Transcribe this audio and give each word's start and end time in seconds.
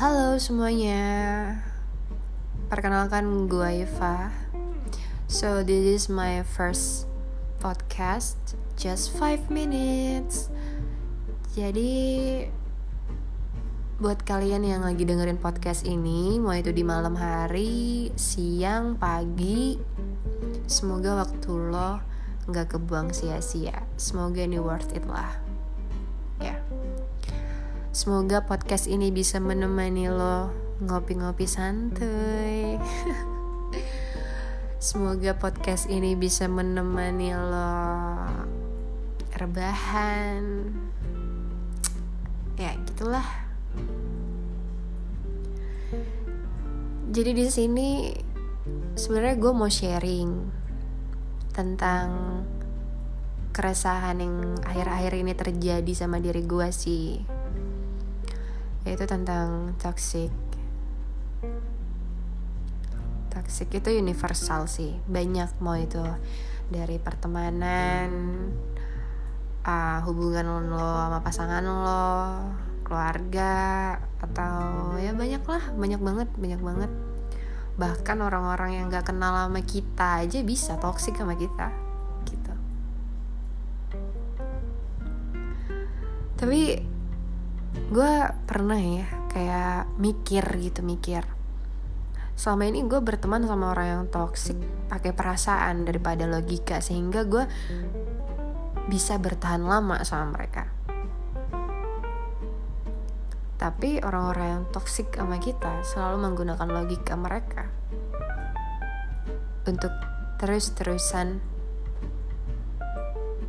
halo 0.00 0.40
semuanya. 0.40 1.60
Perkenalkan 2.72 3.52
gue 3.52 3.84
Iva 3.84 4.32
So 5.28 5.60
this 5.60 5.84
is 5.84 6.04
my 6.08 6.40
first 6.40 7.04
podcast 7.60 8.56
Just 8.80 9.12
5 9.12 9.52
minutes. 9.52 10.48
Jadi 11.52 12.48
Buat 14.00 14.24
kalian 14.24 14.64
yang 14.64 14.88
lagi 14.88 15.04
dengerin 15.04 15.36
podcast 15.36 15.84
ini 15.84 16.40
Mau 16.40 16.56
itu 16.56 16.72
di 16.72 16.80
malam 16.80 17.12
hari, 17.12 18.08
siang, 18.16 18.96
pagi 18.96 19.76
Semoga 20.64 21.28
waktu 21.28 21.52
lo 21.52 22.00
nggak 22.48 22.72
kebuang 22.72 23.12
sia-sia. 23.12 23.84
Semoga 24.00 24.48
ini 24.48 24.56
worth 24.56 24.96
it 24.96 25.04
lah. 25.04 25.36
Ya. 26.40 26.56
yeah. 26.56 26.79
Semoga 27.90 28.46
podcast 28.46 28.86
ini 28.86 29.10
bisa 29.10 29.42
menemani 29.42 30.06
lo 30.06 30.46
ngopi-ngopi 30.78 31.42
santuy. 31.42 32.78
Semoga 34.78 35.34
podcast 35.34 35.90
ini 35.90 36.14
bisa 36.14 36.46
menemani 36.46 37.34
lo 37.34 37.74
rebahan. 39.34 40.70
Ya, 42.54 42.78
gitulah. 42.78 43.26
Jadi 47.10 47.30
di 47.34 47.50
sini 47.50 48.14
sebenarnya 48.94 49.34
gue 49.34 49.50
mau 49.50 49.66
sharing 49.66 50.30
tentang 51.50 52.06
keresahan 53.50 54.22
yang 54.22 54.54
akhir-akhir 54.62 55.12
ini 55.26 55.34
terjadi 55.34 55.90
sama 55.90 56.22
diri 56.22 56.46
gue 56.46 56.70
sih 56.70 57.39
yaitu 58.84 59.04
tentang 59.04 59.76
toxic. 59.76 60.32
Toxic 63.30 63.68
itu 63.70 63.88
universal 63.92 64.64
sih. 64.66 64.96
Banyak 65.04 65.60
mau 65.60 65.76
itu. 65.76 66.00
Dari 66.70 67.02
pertemanan 67.02 68.08
uh, 69.66 69.98
hubungan 70.06 70.70
lo 70.70 70.78
sama 70.78 71.18
pasangan 71.20 71.64
lo 71.66 72.14
keluarga 72.86 73.54
atau 74.22 74.94
ya 74.98 75.12
banyak 75.12 75.42
lah. 75.44 75.64
Banyak 75.76 76.00
banget 76.00 76.28
banyak 76.38 76.60
banget. 76.62 76.90
Bahkan 77.76 78.18
orang-orang 78.20 78.76
yang 78.76 78.84
gak 78.92 79.12
kenal 79.12 79.32
sama 79.32 79.60
kita 79.64 80.24
aja 80.26 80.40
bisa 80.44 80.76
toxic 80.80 81.16
sama 81.16 81.36
kita 81.38 81.72
gitu. 82.28 82.54
Tapi 86.40 86.89
gue 87.90 88.12
pernah 88.46 88.78
ya 88.78 89.06
kayak 89.34 89.98
mikir 89.98 90.46
gitu 90.62 90.86
mikir. 90.86 91.26
Selama 92.38 92.70
ini 92.70 92.86
gue 92.86 93.02
berteman 93.02 93.42
sama 93.44 93.74
orang 93.74 93.86
yang 93.90 94.04
toksik 94.06 94.54
pakai 94.86 95.10
perasaan 95.10 95.82
daripada 95.82 96.24
logika 96.30 96.78
sehingga 96.78 97.26
gue 97.26 97.44
bisa 98.86 99.18
bertahan 99.18 99.66
lama 99.66 100.06
sama 100.06 100.38
mereka. 100.38 100.70
Tapi 103.58 104.00
orang-orang 104.00 104.46
yang 104.46 104.64
toksik 104.70 105.10
sama 105.18 105.42
kita 105.42 105.82
selalu 105.82 106.30
menggunakan 106.30 106.70
logika 106.70 107.18
mereka 107.18 107.68
untuk 109.66 109.92
terus-terusan 110.38 111.42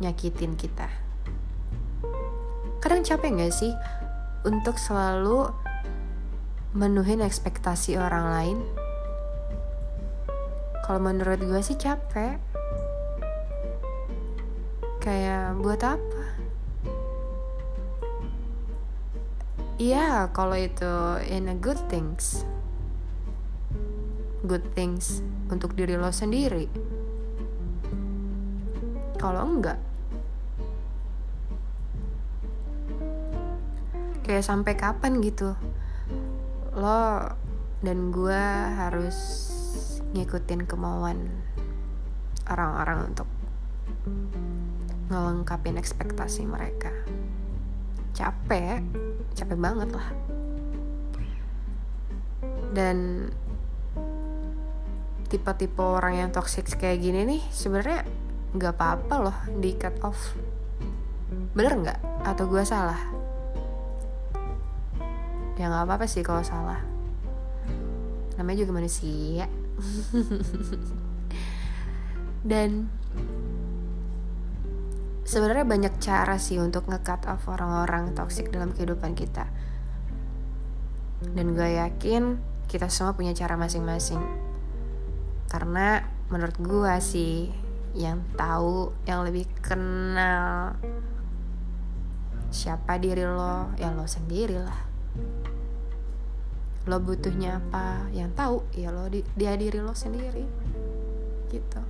nyakitin 0.00 0.56
kita. 0.56 0.88
Kadang 2.80 3.04
capek 3.04 3.36
gak 3.36 3.52
sih 3.52 3.76
untuk 4.46 4.80
selalu 4.80 5.52
menuhin 6.72 7.20
ekspektasi 7.20 7.98
orang 7.98 8.26
lain 8.30 8.58
kalau 10.86 11.02
menurut 11.02 11.42
gue 11.42 11.60
sih 11.62 11.78
capek 11.78 12.38
kayak 15.02 15.58
buat 15.58 15.82
apa 15.82 16.20
Iya, 19.80 20.28
kalau 20.36 20.60
itu 20.60 20.92
in 21.24 21.48
a 21.48 21.56
good 21.56 21.80
things. 21.88 22.44
Good 24.44 24.76
things 24.76 25.24
untuk 25.48 25.72
diri 25.72 25.96
lo 25.96 26.12
sendiri. 26.12 26.68
Kalau 29.16 29.40
enggak, 29.40 29.80
kayak 34.30 34.46
sampai 34.46 34.78
kapan 34.78 35.18
gitu. 35.26 35.58
Lo 36.78 37.34
dan 37.82 38.14
gue 38.14 38.42
harus 38.78 39.18
ngikutin 40.14 40.70
kemauan 40.70 41.26
orang-orang 42.46 43.10
untuk 43.10 43.26
ngelengkapin 45.10 45.74
ekspektasi 45.82 46.46
mereka. 46.46 46.94
Capek 48.14 48.78
capek 49.34 49.58
banget 49.58 49.90
lah. 49.98 50.08
Dan 52.70 53.26
tipe-tipe 55.26 55.82
orang 55.82 56.22
yang 56.22 56.30
toxic 56.30 56.70
kayak 56.78 57.02
gini 57.02 57.26
nih 57.26 57.42
sebenarnya 57.50 58.06
nggak 58.54 58.78
apa-apa 58.78 59.14
loh 59.18 59.38
di 59.58 59.74
cut 59.74 59.98
off. 60.06 60.38
Bener 61.50 61.74
nggak? 61.82 61.98
Atau 62.22 62.46
gue 62.46 62.62
salah 62.62 63.19
ya 65.60 65.68
nggak 65.68 65.84
apa-apa 65.84 66.08
sih 66.08 66.24
kalau 66.24 66.40
salah. 66.40 66.80
Namanya 68.40 68.64
juga 68.64 68.80
manusia. 68.80 69.44
Dan 72.48 72.88
sebenarnya 75.28 75.68
banyak 75.68 76.00
cara 76.00 76.40
sih 76.40 76.56
untuk 76.56 76.88
nge-cut 76.88 77.28
off 77.28 77.44
orang-orang 77.52 78.16
toxic 78.16 78.48
dalam 78.48 78.72
kehidupan 78.72 79.12
kita. 79.12 79.44
Dan 81.20 81.52
gue 81.52 81.76
yakin 81.76 82.40
kita 82.64 82.88
semua 82.88 83.12
punya 83.12 83.36
cara 83.36 83.60
masing-masing. 83.60 84.24
Karena 85.52 86.00
menurut 86.32 86.56
gue 86.56 86.94
sih 87.04 87.52
yang 87.92 88.24
tahu 88.32 88.96
yang 89.04 89.28
lebih 89.28 89.44
kenal 89.60 90.78
siapa 92.54 93.02
diri 93.02 93.26
lo 93.26 93.74
ya 93.74 93.90
lo 93.90 94.06
sendiri 94.06 94.62
lah 94.62 94.89
lo 96.88 96.96
butuhnya 96.98 97.60
apa? 97.60 98.08
Yang 98.10 98.30
tahu 98.34 98.56
ya 98.72 98.90
lo 98.90 99.06
di, 99.06 99.20
dia 99.36 99.54
diri 99.54 99.78
lo 99.78 99.92
sendiri. 99.92 100.44
Gitu. 101.52 101.80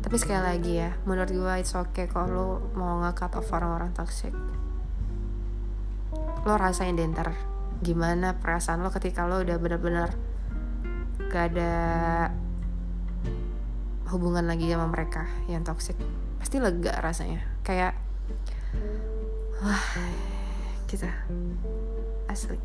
Tapi 0.00 0.16
sekali 0.16 0.42
lagi 0.42 0.72
ya 0.80 0.90
menurut 1.04 1.30
gue 1.30 1.54
it's 1.60 1.76
okay 1.76 2.08
kalau 2.08 2.28
lo 2.28 2.46
mau 2.74 3.00
nge-cut 3.04 3.38
off 3.38 3.52
orang-orang 3.54 3.92
toxic. 3.94 4.34
Lo 6.44 6.56
rasain 6.56 6.96
deh 6.96 7.06
ntar 7.06 7.36
gimana 7.80 8.36
perasaan 8.36 8.84
lo 8.84 8.92
ketika 8.92 9.24
lo 9.24 9.40
udah 9.40 9.56
bener-bener 9.56 10.12
gak 11.30 11.54
ada 11.54 11.72
hubungan 14.10 14.44
lagi 14.44 14.66
sama 14.68 14.90
mereka 14.90 15.30
yang 15.46 15.62
toxic. 15.62 15.94
Pasti 16.42 16.58
lega 16.58 16.96
rasanya. 16.98 17.40
Kayak 17.62 17.94
wah 19.62 19.84
kita. 20.90 21.10
Asli. 22.26 22.58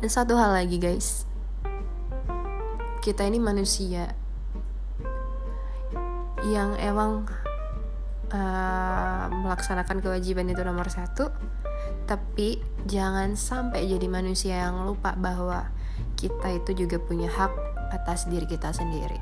Dan 0.00 0.08
satu 0.08 0.32
hal 0.40 0.56
lagi 0.56 0.80
guys. 0.80 1.28
Kita 3.04 3.28
ini 3.28 3.36
manusia 3.36 4.16
yang 6.48 6.72
emang 6.80 7.28
uh, 8.32 9.24
melaksanakan 9.28 10.00
kewajiban 10.00 10.48
itu 10.48 10.64
nomor 10.64 10.88
satu. 10.88 11.28
Tapi 12.08 12.64
jangan 12.88 13.36
sampai 13.36 13.84
jadi 13.84 14.08
manusia 14.08 14.64
yang 14.64 14.88
lupa 14.88 15.12
bahwa 15.18 15.68
kita 16.16 16.56
itu 16.56 16.86
juga 16.86 16.96
punya 16.96 17.28
hak 17.28 17.52
atas 17.92 18.24
diri 18.26 18.48
kita 18.48 18.72
sendiri. 18.72 19.20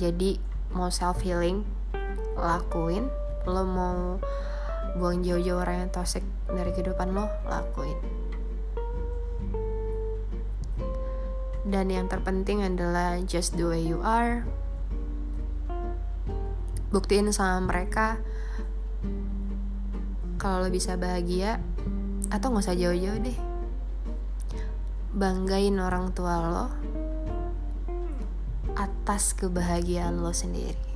Jadi 0.00 0.40
mau 0.72 0.88
self 0.88 1.20
healing 1.20 1.62
lakuin. 2.40 3.06
Lo 3.44 3.62
mau 3.68 4.16
buang 4.94 5.26
jauh-jauh 5.26 5.58
orang 5.58 5.86
yang 5.86 5.90
toxic 5.90 6.22
dari 6.46 6.70
kehidupan 6.70 7.10
lo 7.10 7.26
lakuin. 7.50 7.98
Dan 11.66 11.90
yang 11.90 12.06
terpenting 12.06 12.62
adalah 12.62 13.18
just 13.26 13.58
the 13.58 13.66
way 13.66 13.82
you 13.82 13.98
are. 14.06 14.46
Buktiin 16.94 17.34
sama 17.34 17.58
mereka 17.66 18.22
kalau 20.38 20.62
lo 20.62 20.68
bisa 20.70 20.94
bahagia 20.94 21.58
atau 22.30 22.54
nggak 22.54 22.64
usah 22.70 22.78
jauh-jauh 22.78 23.18
deh. 23.18 23.38
Banggain 25.10 25.74
orang 25.82 26.14
tua 26.14 26.38
lo 26.38 26.66
atas 28.78 29.34
kebahagiaan 29.34 30.22
lo 30.22 30.30
sendiri 30.34 30.93